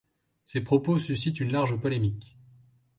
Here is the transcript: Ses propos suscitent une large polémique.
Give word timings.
Ses 0.45 0.61
propos 0.61 0.97
suscitent 0.97 1.41
une 1.41 1.51
large 1.51 1.79
polémique. 1.79 2.35